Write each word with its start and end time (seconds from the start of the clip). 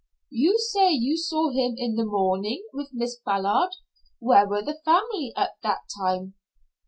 "You 0.31 0.57
say 0.57 0.89
you 0.91 1.15
saw 1.15 1.51
him 1.51 1.75
in 1.77 1.93
the 1.93 2.05
morning 2.07 2.65
with 2.73 2.89
Miss 2.91 3.19
Ballard. 3.23 3.73
Where 4.17 4.47
were 4.49 4.63
the 4.63 4.81
family 4.83 5.31
at 5.37 5.51
that 5.61 5.81
time?" 5.95 6.33